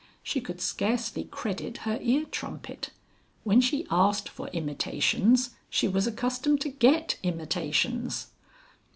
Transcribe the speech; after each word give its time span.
She 0.23 0.41
could 0.41 0.59
scarcely 0.59 1.25
credit 1.25 1.77
her 1.85 1.99
ear 2.01 2.25
trumpet. 2.25 2.89
When 3.43 3.61
she 3.61 3.85
asked 3.91 4.29
for 4.29 4.47
Imitations 4.47 5.51
she 5.69 5.87
was 5.87 6.07
accustomed 6.07 6.59
to 6.61 6.69
get 6.69 7.19
Imitations. 7.21 8.31